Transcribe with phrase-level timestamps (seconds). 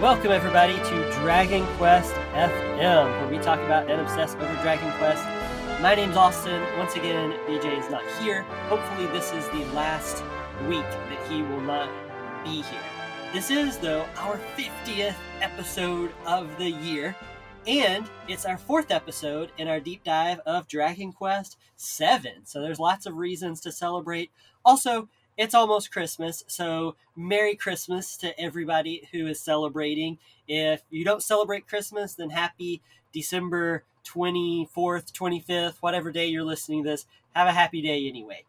[0.00, 5.22] Welcome, everybody, to Dragon Quest FM, where we talk about and obsess over Dragon Quest.
[5.82, 6.62] My name's Austin.
[6.78, 8.44] Once again, BJ is not here.
[8.70, 10.24] Hopefully, this is the last
[10.70, 11.90] week that he will not
[12.42, 12.80] be here.
[13.34, 17.14] This is, though, our 50th episode of the year,
[17.66, 22.46] and it's our fourth episode in our deep dive of Dragon Quest 7.
[22.46, 24.30] So there's lots of reasons to celebrate.
[24.64, 30.18] Also, it's almost Christmas, so Merry Christmas to everybody who is celebrating.
[30.46, 36.90] If you don't celebrate Christmas, then happy December 24th, 25th, whatever day you're listening to
[36.90, 37.06] this.
[37.34, 38.44] Have a happy day anyway.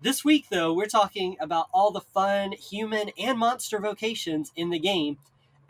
[0.00, 4.78] This week, though, we're talking about all the fun human and monster vocations in the
[4.78, 5.18] game,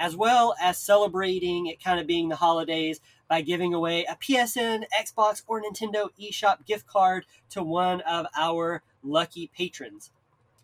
[0.01, 4.85] as well as celebrating it kind of being the holidays by giving away a PSN,
[4.99, 10.10] Xbox, or Nintendo eShop gift card to one of our lucky patrons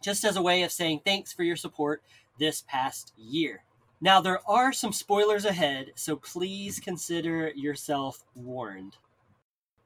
[0.04, 2.02] just as a way of saying thanks for your support
[2.38, 3.64] this past year.
[4.02, 8.98] Now, there are some spoilers ahead, so please consider yourself warned.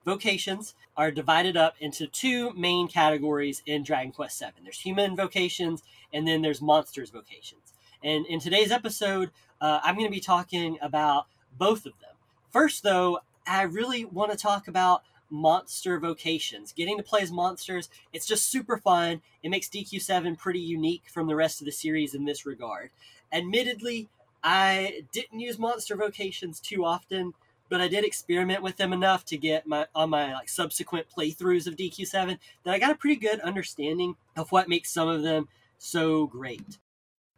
[0.04, 4.62] Vocations are divided up into two main categories in Dragon Quest VII.
[4.64, 7.72] There's human vocations, and then there's monsters vocations.
[8.02, 12.16] And in today's episode, uh, I'm going to be talking about both of them.
[12.50, 16.72] First, though, I really want to talk about monster vocations.
[16.72, 19.22] Getting to play as monsters, it's just super fun.
[19.42, 22.90] It makes DQ7 pretty unique from the rest of the series in this regard.
[23.32, 24.08] Admittedly,
[24.42, 27.34] I didn't use monster vocations too often,
[27.68, 31.66] but I did experiment with them enough to get my on my like subsequent playthroughs
[31.66, 35.48] of DQ7 that I got a pretty good understanding of what makes some of them
[35.78, 36.78] so great.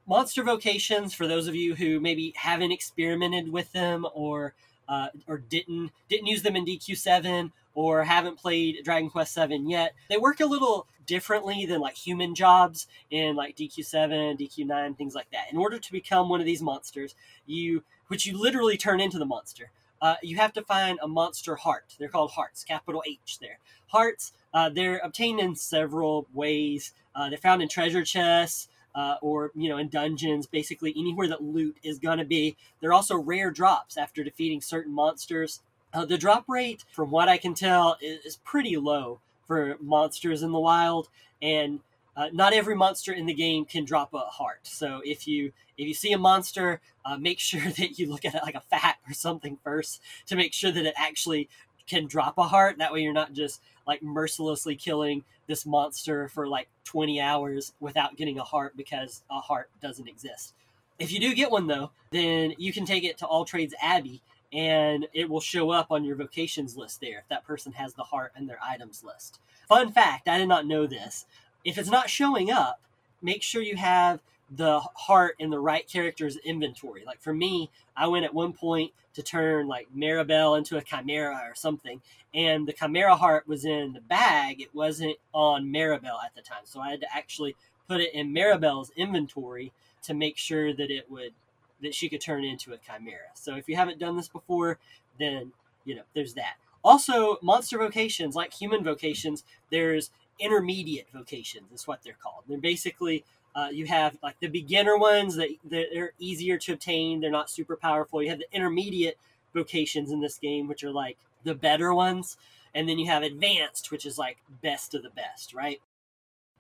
[0.07, 4.55] Monster vocations, for those of you who maybe haven't experimented with them or
[4.89, 9.95] uh, or didn't didn't use them in DQ7 or haven't played Dragon Quest 7 yet,
[10.09, 15.31] they work a little differently than like human jobs in like DQ7, DQ9, things like
[15.33, 15.47] that.
[15.53, 17.15] In order to become one of these monsters,
[17.47, 19.71] you which you literally turn into the monster.
[20.03, 21.95] Uh, you have to find a monster heart.
[21.99, 23.59] They're called hearts, capital H there.
[23.89, 26.93] Hearts, uh, they're obtained in several ways.
[27.15, 31.43] Uh, they're found in treasure chests, uh, or you know in dungeons basically anywhere that
[31.43, 35.61] loot is going to be they're also rare drops after defeating certain monsters
[35.93, 40.53] uh, the drop rate from what i can tell is, pretty low for monsters in
[40.53, 41.09] the wild
[41.43, 41.81] and
[42.17, 45.87] uh, not every monster in the game can drop a heart so if you if
[45.87, 48.97] you see a monster uh, make sure that you look at it like a fat
[49.09, 51.49] or something first to make sure that it actually
[51.87, 56.47] can drop a heart that way you're not just like mercilessly killing this monster for
[56.47, 60.55] like 20 hours without getting a heart because a heart doesn't exist.
[60.99, 64.23] If you do get one though, then you can take it to All Trades Abbey
[64.53, 68.03] and it will show up on your vocations list there if that person has the
[68.03, 69.39] heart in their items list.
[69.69, 71.27] Fun fact, I did not know this.
[71.65, 72.81] If it's not showing up,
[73.23, 77.05] make sure you have the heart in the right character's inventory.
[77.07, 81.43] Like for me, I went at one point to turn like Maribel into a chimera
[81.49, 82.01] or something,
[82.35, 84.61] and the chimera heart was in the bag.
[84.61, 87.55] It wasn't on Maribel at the time, so I had to actually
[87.89, 89.73] put it in Maribel's inventory
[90.03, 91.33] to make sure that it would
[91.83, 93.31] that she could turn into a chimera.
[93.35, 94.79] So if you haven't done this before,
[95.19, 95.53] then
[95.85, 96.55] you know there's that.
[96.83, 102.45] Also, monster vocations like human vocations, there's intermediate vocations is what they're called.
[102.49, 103.25] They're basically
[103.55, 107.21] uh, you have like the beginner ones that they're easier to obtain.
[107.21, 108.23] They're not super powerful.
[108.23, 109.19] You have the intermediate
[109.53, 112.37] vocations in this game, which are like the better ones,
[112.75, 115.81] and then you have advanced, which is like best of the best, right?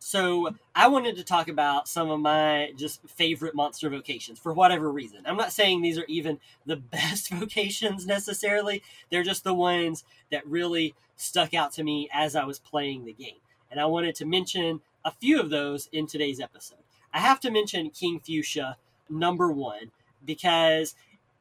[0.03, 4.91] So I wanted to talk about some of my just favorite monster vocations for whatever
[4.91, 5.21] reason.
[5.27, 8.83] I'm not saying these are even the best vocations necessarily.
[9.11, 13.12] They're just the ones that really stuck out to me as I was playing the
[13.12, 13.37] game.
[13.71, 16.78] And I wanted to mention a few of those in today's episode.
[17.12, 18.78] I have to mention King Fuchsia
[19.11, 19.91] number one
[20.25, 20.94] because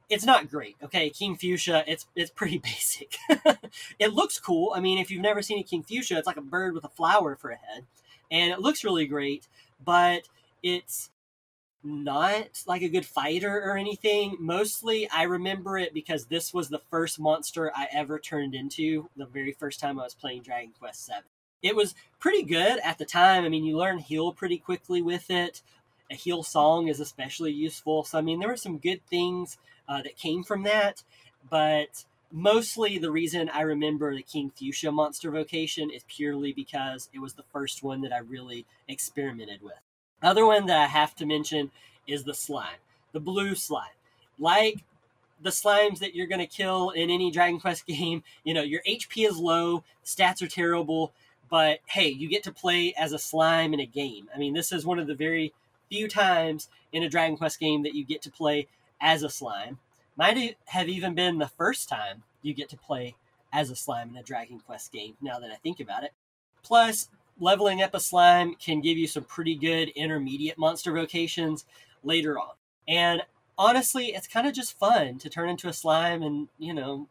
[0.09, 0.75] it's not great.
[0.83, 3.15] Okay, King Fuchsia, it's it's pretty basic.
[3.99, 4.73] it looks cool.
[4.75, 6.89] I mean, if you've never seen a King Fuchsia, it's like a bird with a
[6.89, 7.85] flower for a head,
[8.31, 9.47] and it looks really great.
[9.83, 10.23] But
[10.61, 11.09] it's
[11.83, 14.35] not like a good fighter or anything.
[14.39, 19.09] Mostly, I remember it because this was the first monster I ever turned into.
[19.15, 21.23] The very first time I was playing Dragon Quest Seven
[21.61, 23.43] it was pretty good at the time.
[23.43, 25.61] I mean, you learn heal pretty quickly with it.
[26.11, 28.03] A heal song is especially useful.
[28.03, 31.03] So, I mean, there were some good things uh, that came from that,
[31.49, 37.19] but mostly the reason I remember the King Fuchsia monster vocation is purely because it
[37.19, 39.79] was the first one that I really experimented with.
[40.21, 41.71] Other one that I have to mention
[42.07, 42.79] is the slime,
[43.13, 43.87] the blue slime.
[44.37, 44.83] Like
[45.41, 48.81] the slimes that you're going to kill in any Dragon Quest game, you know, your
[48.87, 51.13] HP is low, stats are terrible,
[51.49, 54.27] but hey, you get to play as a slime in a game.
[54.33, 55.53] I mean, this is one of the very
[55.89, 58.67] few times in a Dragon Quest game that you get to play
[59.01, 59.79] as a slime.
[60.19, 63.15] Might have even been the first time you get to play
[63.53, 66.11] as a slime in a Dragon Quest game, now that I think about it.
[66.61, 67.07] Plus,
[67.39, 71.63] leveling up a slime can give you some pretty good intermediate monster vocations
[72.03, 72.49] later on.
[72.85, 73.21] And
[73.57, 77.07] honestly, it's kind of just fun to turn into a slime and, you know,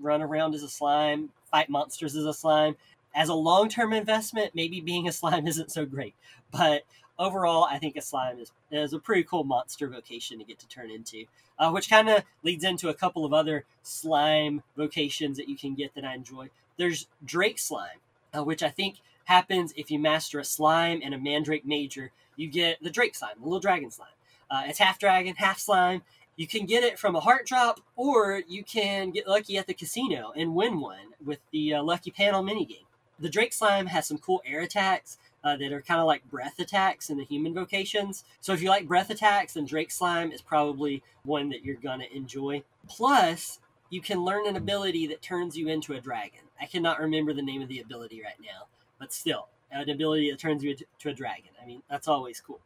[0.00, 2.76] run around as a slime, fight monsters as a slime.
[3.12, 6.14] As a long term investment, maybe being a slime isn't so great.
[6.52, 6.82] But
[7.18, 10.68] overall, I think a slime is, is a pretty cool monster vocation to get to
[10.68, 11.24] turn into,
[11.58, 15.74] uh, which kind of leads into a couple of other slime vocations that you can
[15.74, 16.50] get that I enjoy.
[16.76, 18.00] There's Drake Slime,
[18.36, 22.10] uh, which I think happens if you master a slime and a Mandrake Major.
[22.36, 24.08] You get the Drake Slime, the little dragon slime.
[24.50, 26.02] Uh, it's half dragon, half slime.
[26.36, 29.74] You can get it from a heart drop, or you can get lucky at the
[29.74, 32.86] casino and win one with the uh, Lucky Panel minigame.
[33.18, 36.58] The Drake Slime has some cool air attacks uh, that are kind of like breath
[36.58, 38.24] attacks in the human vocations.
[38.40, 42.16] So if you like breath attacks, then Drake Slime is probably one that you're to
[42.16, 42.62] enjoy.
[42.88, 43.58] Plus,
[43.90, 46.40] you can learn an ability that turns you into a dragon.
[46.60, 48.66] I cannot remember the name of the ability right now,
[48.98, 51.50] but still, an ability that turns you into a dragon.
[51.62, 52.60] I mean, that's always cool.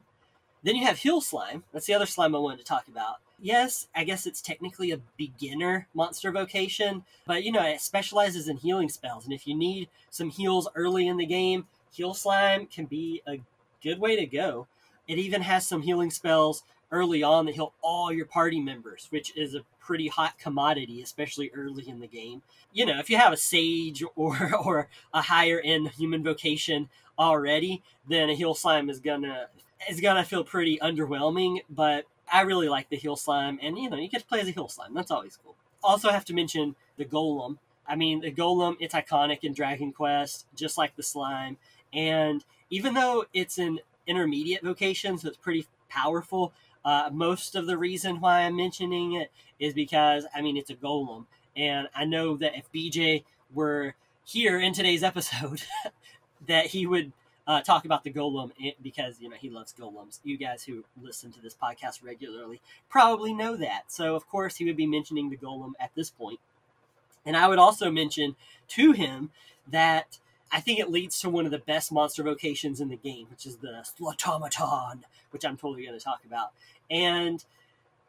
[0.63, 1.65] Then you have Heal Slime.
[1.73, 3.17] That's the other slime I wanted to talk about.
[3.41, 8.57] Yes, I guess it's technically a beginner monster vocation, but you know, it specializes in
[8.57, 9.25] healing spells.
[9.25, 11.67] And if you need some heals early in the game,
[11.97, 13.41] Heal Slime can be a
[13.83, 14.67] good way to go.
[15.09, 19.37] It even has some healing spells early on that heal all your party members, which
[19.37, 22.43] is a pretty hot commodity, especially early in the game.
[22.73, 27.83] You know, if you have a sage or or a higher end human vocation already,
[28.09, 29.47] then a heal slime is gonna
[29.89, 31.61] is gonna feel pretty underwhelming.
[31.71, 34.49] But I really like the heal slime, and you know, you get to play as
[34.49, 34.93] a heal slime.
[34.93, 35.57] That's always cool.
[35.83, 37.59] Also, have to mention the golem.
[37.89, 41.57] I mean, the golem it's iconic in Dragon Quest, just like the slime.
[41.93, 46.53] And even though it's an intermediate vocation, so it's pretty powerful,
[46.85, 50.75] uh, most of the reason why I'm mentioning it is because, I mean, it's a
[50.75, 51.27] golem.
[51.57, 53.95] And I know that if BJ were
[54.25, 55.63] here in today's episode,
[56.47, 57.13] that he would
[57.47, 60.21] uh, talk about the golem eh, because, you know, he loves golems.
[60.25, 63.85] You guys who listen to this podcast regularly probably know that.
[63.89, 66.41] So, of course, he would be mentioning the golem at this point.
[67.25, 68.37] And I would also mention
[68.69, 69.31] to him
[69.69, 70.19] that
[70.53, 73.47] I think it leads to one of the best monster vocations in the game, which
[73.47, 76.53] is the Slotomaton, which I'm totally going to talk about.
[76.91, 77.45] And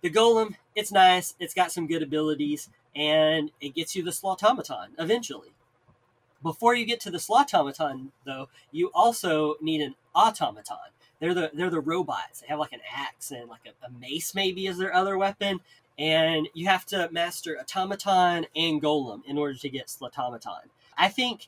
[0.01, 4.89] the Golem, it's nice, it's got some good abilities, and it gets you the Slotomaton
[4.99, 5.49] eventually.
[6.43, 10.77] Before you get to the Slotomaton, though, you also need an automaton.
[11.19, 12.41] They're the they're the robots.
[12.41, 15.61] They have like an axe and like a, a mace, maybe, as their other weapon.
[15.97, 20.69] And you have to master automaton and golem in order to get Slotomaton.
[20.95, 21.47] I think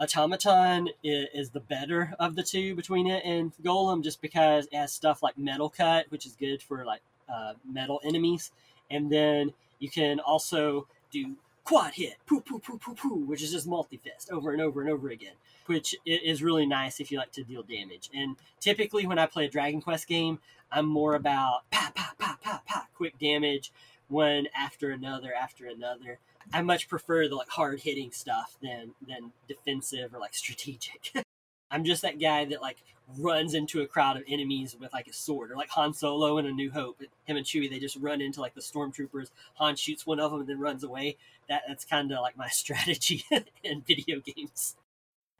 [0.00, 4.74] Automaton is, is, the better of the two between it and Golem, just because it
[4.74, 7.02] has stuff like Metal Cut, which is good for like
[7.32, 8.50] uh, metal enemies,
[8.90, 13.52] and then you can also do quad hit, poo poo poo poo poo, which is
[13.52, 15.34] just multi fist over and over and over again,
[15.66, 18.10] which is really nice if you like to deal damage.
[18.14, 20.40] And typically, when I play a Dragon Quest game,
[20.70, 23.72] I'm more about pa pa pa pa pa, quick damage,
[24.08, 26.18] one after another after another.
[26.52, 31.12] I much prefer the like hard hitting stuff than than defensive or like strategic.
[31.70, 32.78] I'm just that guy that like
[33.18, 36.46] runs into a crowd of enemies with like a sword, or like Han Solo in
[36.46, 37.02] A New Hope.
[37.24, 39.30] Him and Chewie, they just run into like the stormtroopers.
[39.54, 41.16] Han shoots one of them and then runs away.
[41.48, 43.24] That that's kind of like my strategy
[43.62, 44.76] in video games.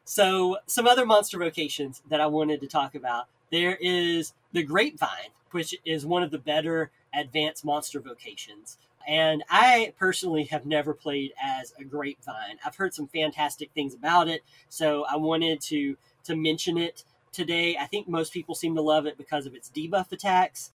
[0.05, 3.27] So some other monster vocations that I wanted to talk about.
[3.51, 8.79] There is the Grapevine, which is one of the better advanced monster vocations.
[9.07, 12.59] And I personally have never played as a grapevine.
[12.65, 17.77] I've heard some fantastic things about it, so I wanted to to mention it today.
[17.79, 20.73] I think most people seem to love it because of its debuff attacks.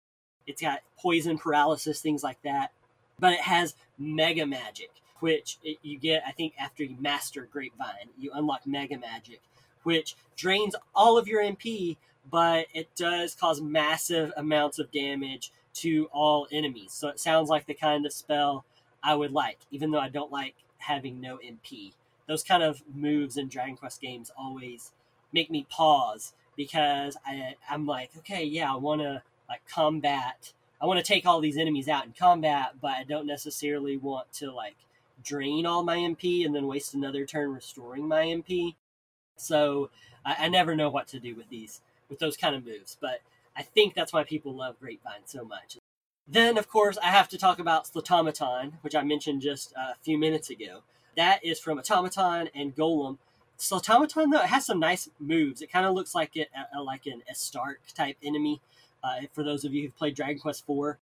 [0.46, 2.72] It's got poison, paralysis, things like that.
[3.18, 4.90] But it has mega magic,
[5.20, 8.10] which it, you get, I think, after you master Grapevine.
[8.18, 9.40] You unlock mega magic,
[9.82, 11.96] which drains all of your MP,
[12.30, 16.92] but it does cause massive amounts of damage to all enemies.
[16.92, 18.64] So it sounds like the kind of spell
[19.02, 21.92] I would like, even though I don't like having no MP.
[22.26, 24.92] Those kind of moves in Dragon Quest games always
[25.32, 30.52] make me pause because I, I'm like, okay, yeah, I want to like combat.
[30.80, 34.32] I want to take all these enemies out in combat, but I don't necessarily want
[34.34, 34.76] to like
[35.22, 38.74] drain all my MP and then waste another turn restoring my MP.
[39.36, 39.90] So
[40.24, 42.96] I, I never know what to do with these with those kind of moves.
[43.00, 43.20] But
[43.56, 45.78] I think that's why people love Grapevine so much.
[46.28, 50.18] Then, of course, I have to talk about Slotomaton, which I mentioned just a few
[50.18, 50.82] minutes ago.
[51.16, 53.18] That is from Automaton and Golem.
[53.58, 55.62] Slotomaton, though, it has some nice moves.
[55.62, 58.60] It kind of looks like it, uh, like an Stark type enemy.
[59.02, 60.96] Uh, for those of you who've played Dragon Quest IV,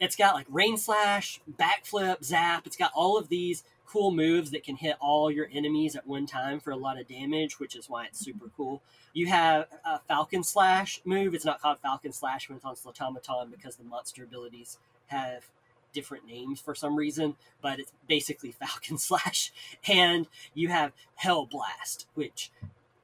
[0.00, 2.66] It's got like rain slash, backflip, zap.
[2.66, 6.26] It's got all of these cool moves that can hit all your enemies at one
[6.26, 8.82] time for a lot of damage, which is why it's super cool.
[9.12, 11.34] You have a Falcon Slash move.
[11.34, 15.44] It's not called Falcon Slash when it's on Slotomaton because the monster abilities have
[15.92, 19.52] different names for some reason, but it's basically Falcon Slash.
[19.88, 22.50] And you have Hell Blast, which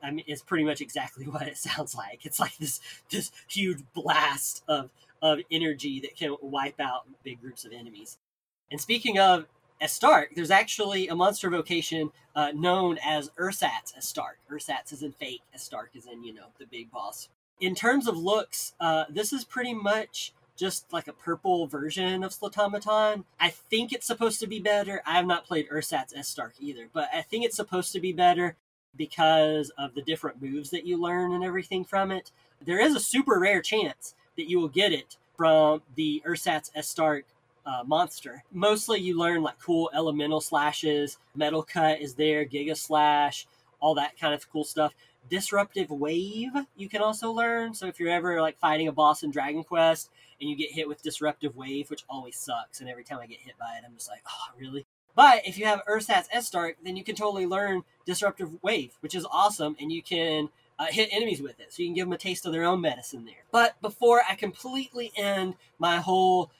[0.02, 2.24] I mean is pretty much exactly what it sounds like.
[2.24, 7.64] It's like this this huge blast of of energy that can wipe out big groups
[7.64, 8.18] of enemies.
[8.70, 9.46] And speaking of
[9.82, 14.38] Astark, there's actually a monster vocation uh, known as Ursats Astark.
[14.50, 17.28] Ursats is in fake, Astark is in, you know, the big boss.
[17.60, 22.32] In terms of looks, uh, this is pretty much just like a purple version of
[22.32, 23.24] Slotomaton.
[23.38, 25.00] I think it's supposed to be better.
[25.06, 28.56] I have not played Ursats Astark either, but I think it's supposed to be better
[28.96, 32.32] because of the different moves that you learn and everything from it.
[32.64, 37.22] There is a super rare chance that you will get it from the Ursats Astark
[37.68, 38.42] uh, monster.
[38.52, 43.46] Mostly you learn like cool elemental slashes, metal cut is there, giga slash,
[43.80, 44.94] all that kind of cool stuff.
[45.28, 47.74] Disruptive wave you can also learn.
[47.74, 50.10] So if you're ever like fighting a boss in Dragon Quest
[50.40, 53.40] and you get hit with disruptive wave, which always sucks, and every time I get
[53.40, 54.86] hit by it, I'm just like, oh really?
[55.14, 59.26] But if you have Ursats Astark, then you can totally learn disruptive wave, which is
[59.30, 60.48] awesome, and you can
[60.78, 61.72] uh, hit enemies with it.
[61.72, 63.44] So you can give them a taste of their own medicine there.
[63.50, 66.52] But before I completely end my whole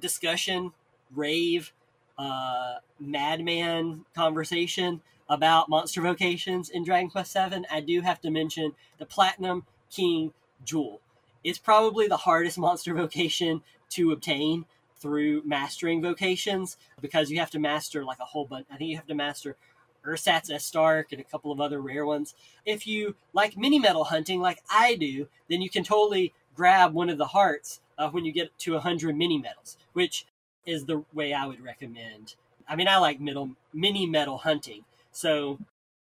[0.00, 0.72] discussion,
[1.14, 1.72] rave,
[2.18, 8.72] uh, madman conversation about monster vocations in Dragon Quest VII, I do have to mention
[8.98, 10.32] the Platinum King
[10.64, 11.00] Jewel.
[11.44, 14.66] It's probably the hardest monster vocation to obtain
[14.98, 18.66] through mastering vocations because you have to master like a whole bunch.
[18.70, 19.56] I think you have to master
[20.04, 22.34] Ursats Astark and a couple of other rare ones.
[22.66, 27.08] If you like mini medal hunting like I do, then you can totally grab one
[27.08, 30.26] of the hearts uh, when you get to 100 mini medals, which
[30.66, 32.34] is the way I would recommend.
[32.66, 35.58] I mean, I like middle mini medal hunting, so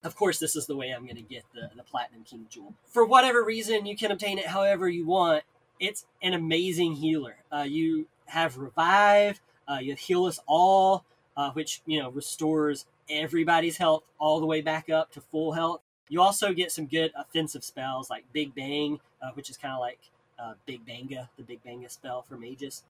[0.04, 2.74] of course this is the way I'm going to get the the Platinum King Jewel.
[2.84, 5.44] For whatever reason, you can obtain it however you want.
[5.80, 7.36] It's an amazing healer.
[7.50, 9.40] Uh, you have revive.
[9.66, 11.04] Uh, you heal us all,
[11.36, 15.80] uh, which you know restores everybody's health all the way back up to full health.
[16.10, 19.80] You also get some good offensive spells like Big Bang, uh, which is kind of
[19.80, 20.00] like
[20.38, 22.84] uh, Big Banga, the Big Banga spell for mages.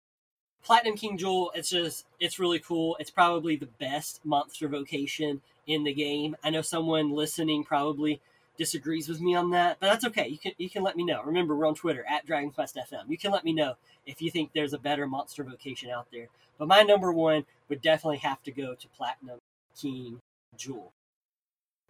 [0.63, 2.97] Platinum King Jewel, it's just, it's really cool.
[2.99, 6.37] It's probably the best monster vocation in the game.
[6.43, 8.21] I know someone listening probably
[8.59, 10.27] disagrees with me on that, but that's okay.
[10.27, 11.23] You can you can let me know.
[11.23, 13.09] Remember, we're on Twitter at Dragon Quest FM.
[13.09, 13.75] You can let me know
[14.05, 16.27] if you think there's a better monster vocation out there.
[16.59, 19.39] But my number one would definitely have to go to Platinum
[19.81, 20.19] King
[20.57, 20.93] Jewel.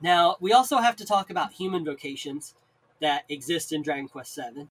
[0.00, 2.54] Now, we also have to talk about human vocations
[3.00, 4.68] that exist in Dragon Quest VII.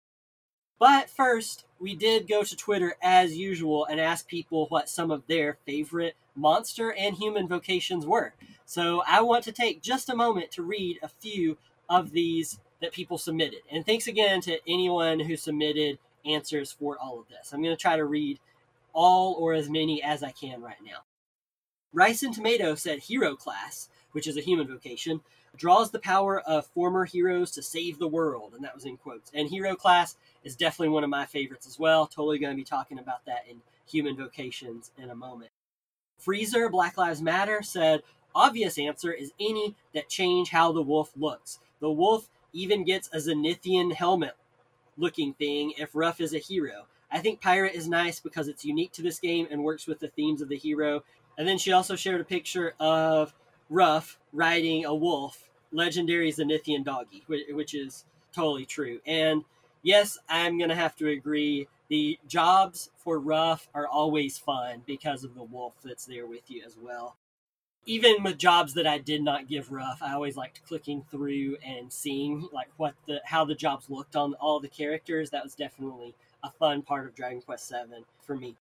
[0.79, 5.25] But first, we did go to Twitter as usual and ask people what some of
[5.27, 8.33] their favorite monster and human vocations were.
[8.65, 11.57] So I want to take just a moment to read a few
[11.89, 13.61] of these that people submitted.
[13.71, 17.53] And thanks again to anyone who submitted answers for all of this.
[17.53, 18.39] I'm going to try to read
[18.93, 20.99] all or as many as I can right now.
[21.93, 25.21] Rice and Tomato said hero class, which is a human vocation,
[25.57, 28.53] draws the power of former heroes to save the world.
[28.55, 29.31] And that was in quotes.
[29.33, 32.07] And hero class is definitely one of my favorites as well.
[32.07, 35.51] Totally going to be talking about that in human vocations in a moment.
[36.17, 38.01] Freezer, Black Lives Matter, said,
[38.33, 41.59] obvious answer is any that change how the wolf looks.
[41.79, 44.35] The wolf even gets a Zenithian helmet
[44.97, 46.87] looking thing if Ruff is a hero.
[47.11, 50.09] I think Pirate is nice because it's unique to this game and works with the
[50.09, 51.03] themes of the hero.
[51.37, 53.33] And then she also shared a picture of
[53.69, 58.99] Ruff riding a wolf, legendary Zenithian doggy, which is totally true.
[59.05, 59.43] And
[59.83, 61.67] yes, I'm going to have to agree.
[61.89, 66.63] The jobs for Ruff are always fun because of the wolf that's there with you
[66.65, 67.15] as well.
[67.85, 71.91] Even with jobs that I did not give Ruff, I always liked clicking through and
[71.91, 75.29] seeing like what the how the jobs looked on all the characters.
[75.29, 78.57] That was definitely a fun part of Dragon Quest VII for me.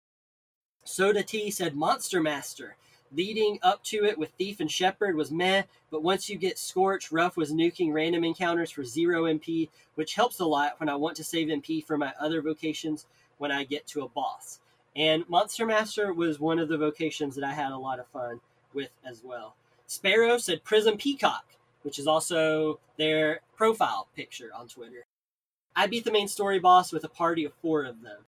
[0.84, 2.76] Soda T said Monster Master.
[3.12, 7.12] Leading up to it with Thief and Shepherd was meh, but once you get Scorch,
[7.12, 11.16] Ruff was nuking random encounters for zero MP, which helps a lot when I want
[11.16, 13.06] to save MP for my other vocations
[13.38, 14.60] when I get to a boss.
[14.96, 18.40] And Monster Master was one of the vocations that I had a lot of fun
[18.74, 19.54] with as well.
[19.86, 21.44] Sparrow said Prism Peacock,
[21.82, 25.06] which is also their profile picture on Twitter.
[25.76, 28.25] I beat the main story boss with a party of four of them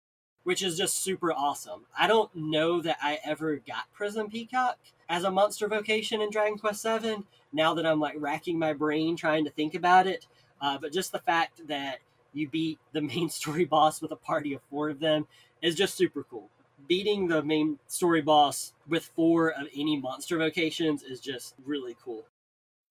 [0.45, 1.81] which is just super awesome.
[1.99, 4.77] I don't know that I ever got Prism Peacock
[5.09, 7.23] as a monster vocation in Dragon Quest VII.
[7.51, 10.27] Now that I'm like racking my brain trying to think about it,
[10.61, 11.97] uh, but just the fact that
[12.33, 15.27] you beat the main story boss with a party of four of them
[15.61, 16.49] is just super cool.
[16.87, 22.23] beating the main story boss with four of any monster vocations is just really cool.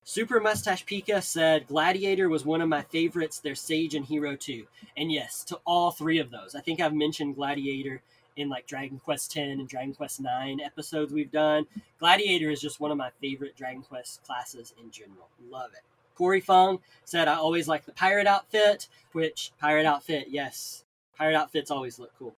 [0.06, 3.38] Super Mustache Pika said Gladiator was one of my favorites.
[3.38, 4.66] Their Sage and Hero too,
[4.98, 6.54] and yes, to all three of those.
[6.54, 8.02] I think I've mentioned Gladiator
[8.36, 11.64] in like Dragon Quest X and Dragon Quest Nine episodes we've done.
[11.98, 15.30] Gladiator is just one of my favorite Dragon Quest classes in general.
[15.50, 15.80] Love it.
[16.14, 20.84] Corey Fung said I always like the pirate outfit, which pirate outfit, yes,
[21.16, 22.36] pirate outfits always look cool.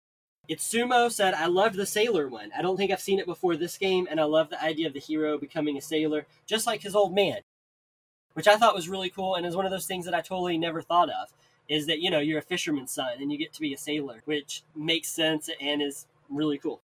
[0.47, 2.51] Itsumo said, I loved the sailor one.
[2.55, 4.93] I don't think I've seen it before this game, and I love the idea of
[4.93, 7.39] the hero becoming a sailor, just like his old man
[8.35, 10.57] which I thought was really cool and is one of those things that I totally
[10.57, 11.29] never thought of.
[11.67, 14.21] Is that you know you're a fisherman's son and you get to be a sailor,
[14.25, 16.81] which makes sense and is really cool.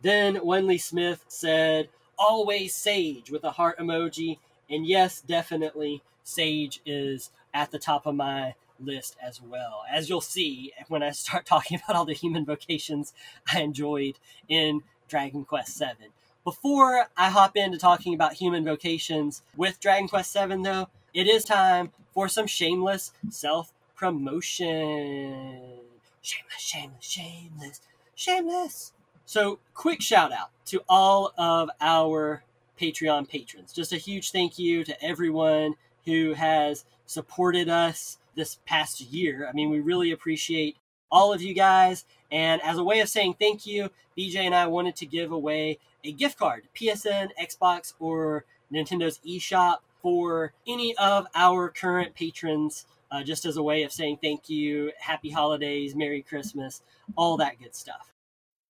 [0.00, 7.30] Then Wenley Smith said, "Always Sage" with a heart emoji, and yes, definitely Sage is
[7.52, 9.84] at the top of my list as well.
[9.88, 13.12] As you'll see when I start talking about all the human vocations
[13.52, 14.18] I enjoyed
[14.48, 16.10] in Dragon Quest VII.
[16.44, 21.42] Before I hop into talking about human vocations with Dragon Quest VII, though, it is
[21.42, 25.80] time for some shameless self promotion.
[26.20, 27.80] Shameless, shameless, shameless,
[28.14, 28.92] shameless.
[29.24, 32.44] So, quick shout out to all of our
[32.78, 33.72] Patreon patrons.
[33.72, 39.48] Just a huge thank you to everyone who has supported us this past year.
[39.48, 40.76] I mean, we really appreciate
[41.14, 42.04] all of you guys.
[42.32, 45.78] And as a way of saying thank you, BJ and I wanted to give away
[46.02, 53.22] a gift card, PSN, Xbox, or Nintendo's eShop for any of our current patrons, uh,
[53.22, 56.82] just as a way of saying thank you, happy holidays, Merry Christmas,
[57.16, 58.12] all that good stuff.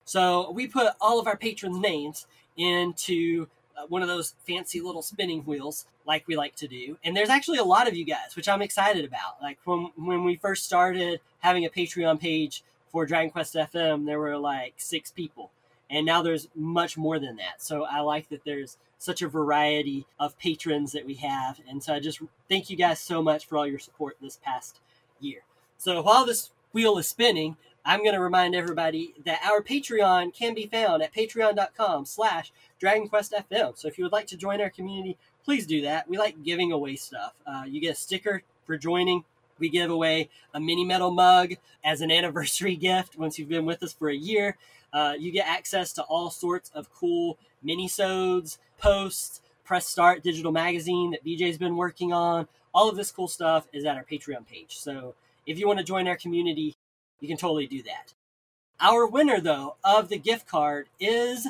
[0.04, 2.26] So we put all of our patrons' names
[2.58, 6.96] into Uh, one of those fancy little spinning wheels like we like to do.
[7.04, 9.42] And there's actually a lot of you guys, which I'm excited about.
[9.42, 14.20] Like when when we first started having a Patreon page for Dragon Quest FM, there
[14.20, 15.50] were like six people
[15.90, 17.62] and now there's much more than that.
[17.62, 21.94] So I like that there's such a variety of patrons that we have, and so
[21.94, 24.80] I just thank you guys so much for all your support this past
[25.20, 25.40] year.
[25.76, 30.54] So while this wheel is spinning, I'm going to remind everybody that our Patreon can
[30.54, 33.76] be found at patreon.com slash dragonquestfm.
[33.76, 36.08] So if you would like to join our community, please do that.
[36.08, 37.34] We like giving away stuff.
[37.46, 39.24] Uh, you get a sticker for joining.
[39.58, 43.82] We give away a mini medal mug as an anniversary gift once you've been with
[43.82, 44.56] us for a year.
[44.92, 51.10] Uh, you get access to all sorts of cool mini-sodes, posts, press start digital magazine
[51.10, 52.46] that BJ's been working on.
[52.72, 54.76] All of this cool stuff is at our Patreon page.
[54.76, 55.14] So
[55.46, 56.76] if you want to join our community,
[57.24, 58.12] you can totally do that.
[58.80, 61.48] Our winner, though, of the gift card is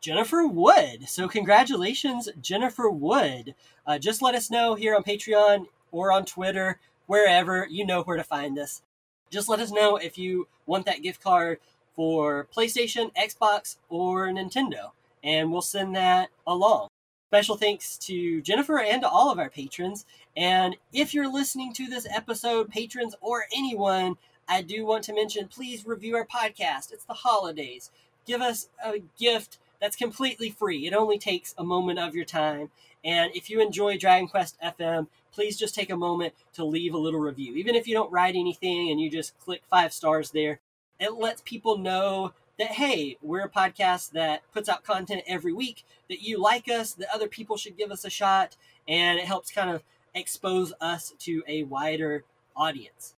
[0.00, 1.08] Jennifer Wood.
[1.08, 3.54] So congratulations, Jennifer Wood.
[3.86, 8.16] Uh, just let us know here on Patreon or on Twitter, wherever you know where
[8.16, 8.82] to find us.
[9.30, 11.58] Just let us know if you want that gift card
[11.94, 14.90] for PlayStation, Xbox, or Nintendo,
[15.22, 16.88] and we'll send that along.
[17.30, 20.06] Special thanks to Jennifer and to all of our patrons.
[20.36, 24.16] And if you're listening to this episode, patrons or anyone,
[24.48, 26.90] I do want to mention please review our podcast.
[26.90, 27.90] It's the holidays.
[28.26, 30.86] Give us a gift that's completely free.
[30.86, 32.70] It only takes a moment of your time.
[33.04, 36.98] And if you enjoy Dragon Quest FM, please just take a moment to leave a
[36.98, 37.54] little review.
[37.54, 40.60] Even if you don't write anything and you just click five stars there,
[40.98, 45.84] it lets people know that hey we're a podcast that puts out content every week
[46.08, 48.56] that you like us that other people should give us a shot
[48.88, 52.24] and it helps kind of expose us to a wider
[52.56, 53.14] audience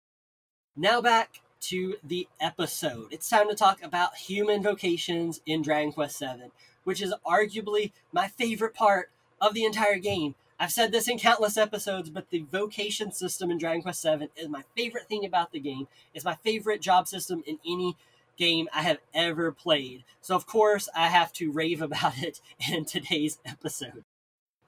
[0.79, 6.17] now back to the episode it's time to talk about human vocations in dragon quest
[6.19, 6.51] VII
[6.85, 9.11] which is arguably my favorite part
[9.41, 13.57] of the entire game I've said this in countless episodes, but the vocation system in
[13.57, 15.87] Dragon Quest VII is my favorite thing about the game.
[16.13, 17.95] It's my favorite job system in any
[18.37, 20.03] game I have ever played.
[20.19, 24.03] So, of course, I have to rave about it in today's episode.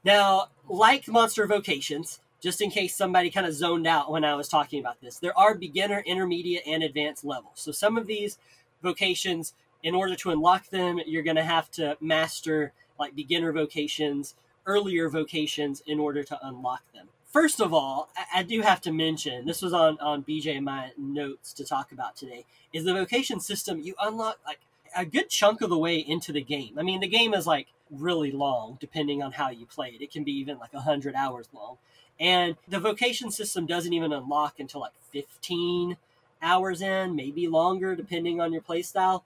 [0.05, 4.47] Now, like Monster Vocations, just in case somebody kind of zoned out when I was
[4.47, 7.53] talking about this, there are beginner, intermediate, and advanced levels.
[7.55, 8.37] So, some of these
[8.81, 14.35] vocations, in order to unlock them, you're going to have to master like beginner vocations
[14.65, 17.07] earlier vocations in order to unlock them.
[17.25, 20.91] First of all, I, do have to mention this was on on BJ and my
[20.97, 22.45] notes to talk about today.
[22.73, 24.59] Is the vocation system you unlock like
[24.95, 26.77] a good chunk of the way into the game.
[26.77, 30.01] I mean, the game is like really long depending on how you play it.
[30.01, 31.77] It can be even like 100 hours long.
[32.21, 35.97] And the vocation system doesn't even unlock until like 15
[36.41, 39.23] hours in, maybe longer depending on your playstyle.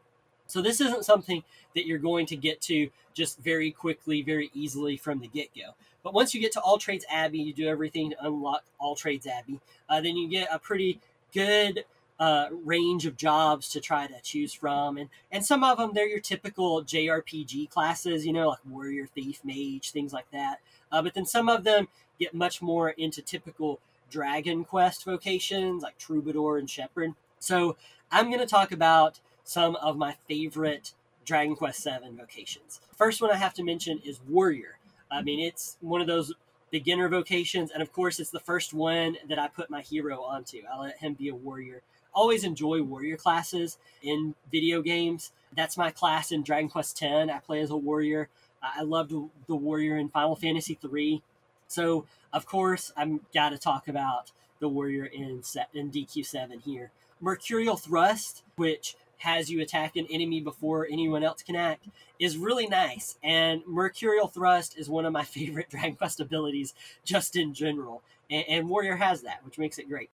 [0.47, 1.43] So this isn't something
[1.75, 5.73] that you're going to get to just very quickly, very easily from the get go.
[6.03, 9.27] But once you get to All Trades Abbey, you do everything to unlock All Trades
[9.27, 9.59] Abbey.
[9.89, 11.01] Uh, then you get a pretty
[11.33, 11.83] good
[12.17, 16.07] uh, range of jobs to try to choose from, and and some of them they're
[16.07, 20.59] your typical JRPG classes, you know, like warrior, thief, mage, things like that.
[20.91, 25.97] Uh, but then some of them get much more into typical Dragon Quest vocations like
[25.97, 27.13] troubadour and shepherd.
[27.39, 27.75] So
[28.11, 30.93] I'm going to talk about some of my favorite
[31.25, 32.79] Dragon Quest VII vocations.
[32.95, 34.77] First one I have to mention is warrior.
[35.11, 36.33] I mean, it's one of those
[36.71, 40.61] beginner vocations, and of course, it's the first one that I put my hero onto.
[40.71, 41.81] I let him be a warrior
[42.15, 45.31] always enjoy warrior classes in video games.
[45.55, 47.29] That's my class in Dragon Quest X.
[47.31, 48.29] I play as a warrior.
[48.63, 49.11] I loved
[49.47, 51.21] the warrior in Final Fantasy III.
[51.67, 55.41] So, of course, I'm got to talk about the warrior in
[55.73, 56.91] in DQ7 here.
[57.19, 61.87] Mercurial Thrust, which has you attack an enemy before anyone else can act,
[62.19, 63.17] is really nice.
[63.23, 66.73] And Mercurial Thrust is one of my favorite Dragon Quest abilities,
[67.03, 68.01] just in general.
[68.29, 70.09] And, and Warrior has that, which makes it great.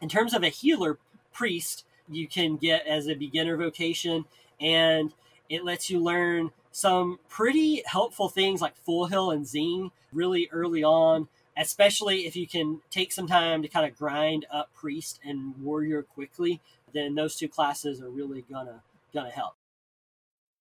[0.00, 0.98] In terms of a healer
[1.32, 4.24] priest you can get as a beginner vocation
[4.60, 5.12] and
[5.48, 10.82] it lets you learn some pretty helpful things like full heal and zing really early
[10.82, 15.54] on especially if you can take some time to kind of grind up priest and
[15.62, 16.60] warrior quickly
[16.94, 18.82] then those two classes are really gonna
[19.12, 19.54] gonna help.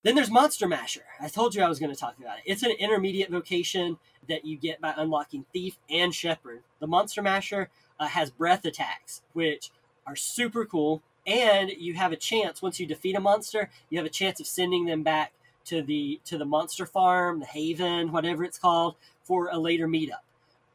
[0.03, 1.05] Then there's monster masher.
[1.21, 2.43] I told you i was going to talk about it.
[2.45, 3.97] It's an intermediate vocation
[4.27, 6.63] that you get by unlocking thief and shepherd.
[6.81, 9.71] The monster masher uh, has breath attacks which
[10.05, 11.01] are super cool.
[11.25, 14.47] And you have a chance once you defeat a monster, you have a chance of
[14.47, 15.31] sending them back
[15.65, 20.23] to the to the monster farm, the haven, whatever it's called, for a later meetup.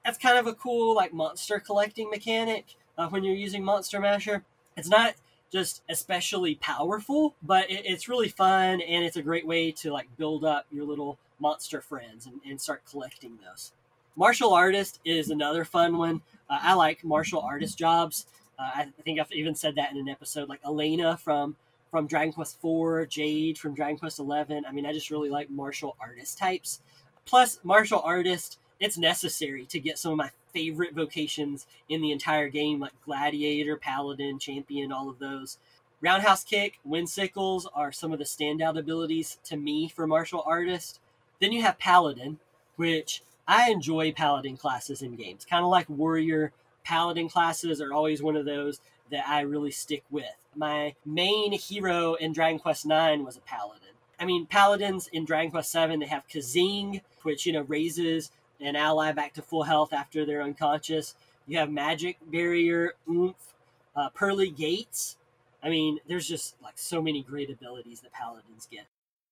[0.04, 4.44] That's kind of a cool like monster collecting mechanic uh, when you're using Monster Masher.
[4.76, 5.14] It's not
[5.50, 10.08] just especially powerful, but it, it's really fun and it's a great way to like
[10.16, 13.72] build up your little monster friends and, and start collecting those.
[14.16, 16.22] Martial artist is another fun one.
[16.50, 18.26] Uh, I like martial artist jobs.
[18.58, 21.56] Uh, I think I've even said that in an episode, like Alena from
[21.90, 24.64] from Dragon Quest IV, Jade from Dragon Quest Eleven.
[24.66, 26.80] I mean, I just really like martial artist types.
[27.24, 32.48] Plus, martial artist, it's necessary to get some of my favorite vocations in the entire
[32.48, 35.58] game, like Gladiator, Paladin, Champion, all of those.
[36.00, 41.00] Roundhouse Kick, Wind Sickles are some of the standout abilities to me for martial artist.
[41.40, 42.38] Then you have Paladin,
[42.76, 46.52] which I enjoy Paladin classes in games, kind of like Warrior
[46.88, 50.24] paladin classes are always one of those that I really stick with.
[50.54, 53.88] My main hero in Dragon Quest IX was a paladin.
[54.20, 58.74] I mean, paladins in Dragon Quest VII, they have Kazing, which, you know, raises an
[58.74, 61.14] ally back to full health after they're unconscious.
[61.46, 63.54] You have Magic Barrier, Oomph,
[63.94, 65.16] uh, Pearly Gates.
[65.62, 68.86] I mean, there's just like so many great abilities that paladins get.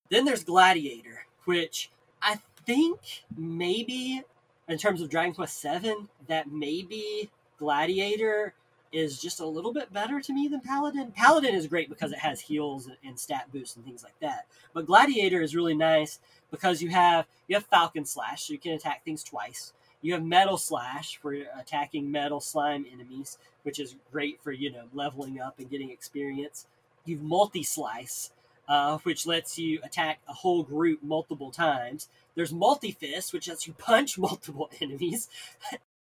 [0.09, 4.23] Then there's Gladiator, which I think maybe
[4.67, 8.53] in terms of Dragon Quest VII, that maybe Gladiator
[8.91, 11.11] is just a little bit better to me than Paladin.
[11.11, 14.47] Paladin is great because it has heals and stat boosts and things like that.
[14.73, 16.19] But Gladiator is really nice
[16.51, 19.73] because you have you have Falcon Slash, so you can attack things twice.
[20.01, 24.85] You have Metal Slash for attacking metal slime enemies, which is great for you know
[24.93, 26.65] leveling up and getting experience.
[27.05, 28.31] You've Multi Slice,
[28.67, 32.09] uh, which lets you attack a whole group multiple times.
[32.35, 35.29] There's Multi Fist, which lets you punch multiple enemies.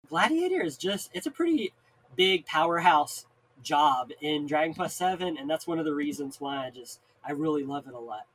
[0.10, 1.74] Gladiator is just it's a pretty
[2.16, 3.26] big powerhouse
[3.64, 7.32] job in Dragon Quest VII, and that's one of the reasons why I just I
[7.32, 8.28] really love it a lot.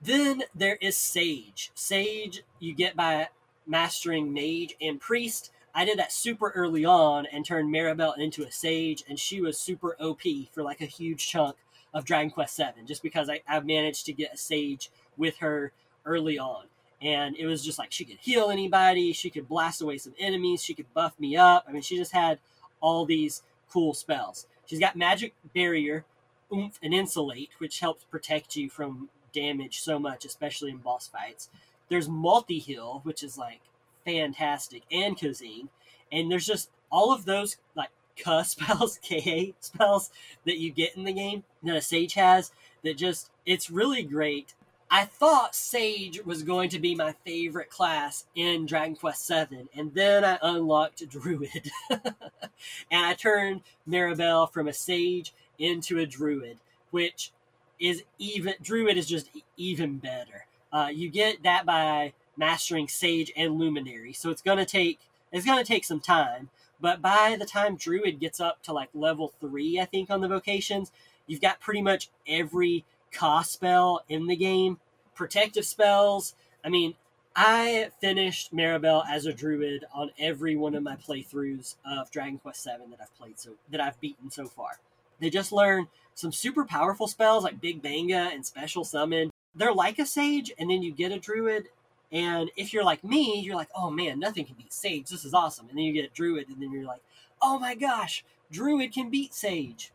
[0.00, 1.70] Then there is Sage.
[1.74, 3.28] Sage you get by
[3.66, 5.52] mastering Mage and Priest.
[5.74, 9.58] I did that super early on and turned Maribel into a Sage, and she was
[9.58, 11.56] super OP for like a huge chunk
[11.92, 15.72] of Dragon Quest VII, just because I, I managed to get a Sage with her
[16.04, 16.64] early on
[17.02, 20.62] and it was just like she could heal anybody, she could blast away some enemies,
[20.62, 21.64] she could buff me up.
[21.66, 22.38] I mean, she just had
[22.80, 24.46] all these cool spells.
[24.66, 26.04] She's got magic barrier,
[26.52, 31.48] oomph, and insulate, which helps protect you from damage so much, especially in boss fights.
[31.88, 33.60] There's multi heal, which is like
[34.04, 35.68] fantastic, and Kazing,
[36.12, 40.10] and there's just all of those like K spells, KA spells
[40.44, 42.52] that you get in the game that a sage has.
[42.82, 44.54] That just it's really great
[44.92, 49.94] I thought Sage was going to be my favorite class in Dragon Quest VII, and
[49.94, 51.70] then I unlocked Druid.
[51.90, 52.02] and
[52.90, 56.58] I turned Maribel from a Sage into a Druid,
[56.90, 57.30] which
[57.78, 60.46] is even, Druid is just even better.
[60.72, 64.98] Uh, you get that by mastering Sage and Luminary, so it's gonna take,
[65.30, 66.48] it's gonna take some time,
[66.80, 70.28] but by the time Druid gets up to like level 3, I think, on the
[70.28, 70.90] vocations,
[71.28, 74.78] you've got pretty much every cost spell in the game,
[75.14, 76.34] protective spells.
[76.64, 76.94] I mean,
[77.34, 82.64] I finished Maribel as a druid on every one of my playthroughs of Dragon Quest
[82.64, 84.80] VII that I've played so that I've beaten so far.
[85.20, 89.30] They just learn some super powerful spells like Big Banga and Special Summon.
[89.54, 91.68] They're like a Sage, and then you get a Druid.
[92.12, 95.08] And if you're like me, you're like, oh man, nothing can beat Sage.
[95.08, 95.68] This is awesome.
[95.68, 97.02] And then you get Druid, and then you're like,
[97.40, 99.92] oh my gosh, Druid can beat Sage.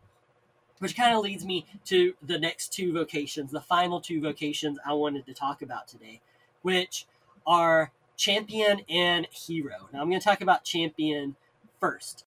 [0.80, 4.94] Which kind of leads me to the next two vocations, the final two vocations I
[4.94, 6.22] wanted to talk about today,
[6.64, 7.06] which
[7.48, 9.90] are champion and hero.
[9.94, 11.36] Now I'm going to talk about champion
[11.80, 12.26] first.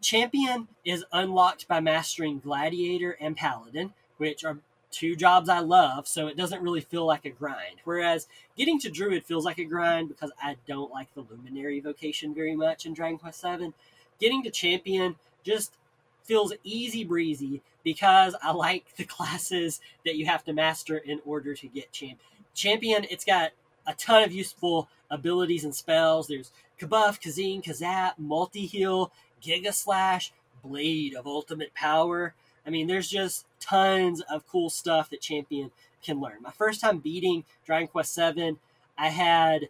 [0.00, 4.58] Champion is unlocked by mastering Gladiator and Paladin, which are
[4.90, 7.80] two jobs I love, so it doesn't really feel like a grind.
[7.84, 12.34] Whereas getting to Druid feels like a grind because I don't like the Luminary vocation
[12.34, 13.72] very much in Dragon Quest VII.
[14.20, 15.76] Getting to Champion just
[16.24, 21.54] feels easy breezy because I like the classes that you have to master in order
[21.54, 22.18] to get champion.
[22.54, 23.52] Champion, it's got
[23.86, 26.28] a ton of useful abilities and spells.
[26.28, 29.10] There's Kabuff, Kazing, Kazap, Multi Heal,
[29.42, 30.32] Giga Slash,
[30.62, 32.34] Blade of Ultimate Power.
[32.66, 35.70] I mean, there's just tons of cool stuff that Champion
[36.02, 36.42] can learn.
[36.42, 38.56] My first time beating Dragon Quest VII,
[38.98, 39.68] I had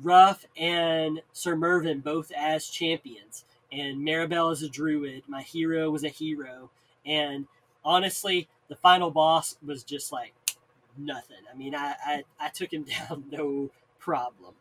[0.00, 5.22] Ruff and Sir Mervin both as champions, and Maribel is a druid.
[5.26, 6.70] My hero was a hero,
[7.06, 7.46] and
[7.84, 10.34] honestly, the final boss was just like
[10.96, 11.38] nothing.
[11.52, 14.54] I mean, I, I, I took him down no problem.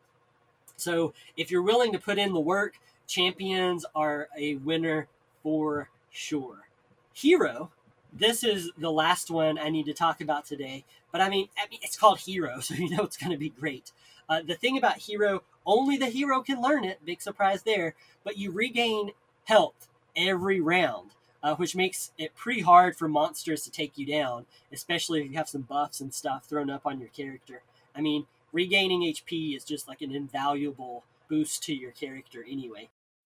[0.78, 2.76] So if you're willing to put in the work,
[3.08, 5.08] champions are a winner
[5.44, 6.68] for sure.
[7.14, 7.72] Hero,
[8.14, 10.86] this is the last one I need to talk about today.
[11.12, 13.50] But I mean, I mean it's called Hero, so you know it's going to be
[13.50, 13.92] great.
[14.32, 17.06] Uh, the thing about Hero, only the hero can learn it.
[17.06, 17.94] Big surprise there.
[18.24, 19.12] But you regain
[19.46, 21.12] health every round
[21.44, 25.38] uh, which makes it pretty hard for monsters to take you down, especially if you
[25.38, 27.62] have some buffs and stuff thrown up on your character.
[27.96, 32.90] I mean, regaining HP is just like an invaluable boost to your character anyway.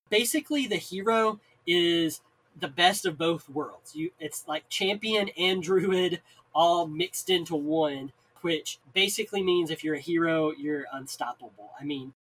[0.10, 2.22] Basically, the hero is
[2.58, 3.96] the best of both worlds.
[3.96, 6.22] You, it's like champion and druid
[6.56, 11.72] all mixed into one, which basically means if you're a hero, you're unstoppable.
[11.80, 12.14] I mean,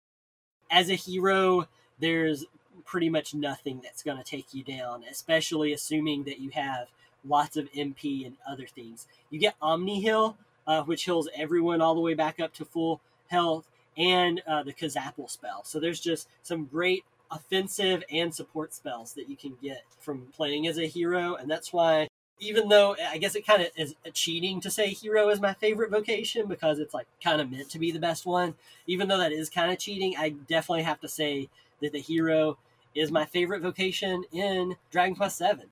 [0.69, 1.67] as a hero,
[1.99, 2.45] there's
[2.85, 6.87] pretty much nothing that's going to take you down, especially assuming that you have
[7.27, 9.07] lots of MP and other things.
[9.29, 13.01] You get Omni Heal, uh, which heals everyone all the way back up to full
[13.27, 15.63] health, and uh, the Kazapple spell.
[15.63, 20.67] So there's just some great offensive and support spells that you can get from playing
[20.67, 22.07] as a hero, and that's why.
[22.39, 25.91] Even though I guess it kind of is cheating to say hero is my favorite
[25.91, 28.55] vocation because it's like kind of meant to be the best one.
[28.87, 31.49] Even though that is kind of cheating, I definitely have to say
[31.81, 32.57] that the hero
[32.93, 35.65] is my favorite vocation in Dragon Quest VII.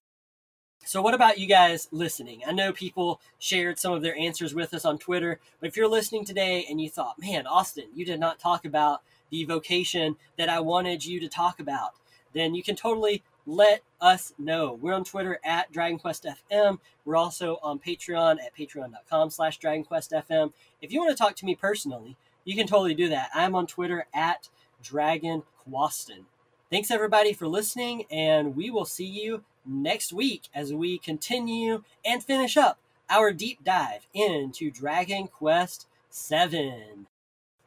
[0.85, 2.41] So, what about you guys listening?
[2.45, 5.87] I know people shared some of their answers with us on Twitter, but if you're
[5.87, 10.49] listening today and you thought, man, Austin, you did not talk about the vocation that
[10.49, 11.91] I wanted you to talk about,
[12.33, 14.77] then you can totally let us know.
[14.81, 16.79] We're on Twitter at DragonQuestFM.
[17.05, 20.53] We're also on Patreon at patreon.com slash DragonQuestFM.
[20.81, 23.29] If you want to talk to me personally, you can totally do that.
[23.33, 24.49] I'm on Twitter at
[24.83, 26.25] DragonQuaston.
[26.69, 32.23] Thanks everybody for listening, and we will see you next week as we continue and
[32.23, 32.79] finish up
[33.09, 37.05] our deep dive into Dragon Quest VII.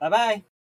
[0.00, 0.55] Bye bye.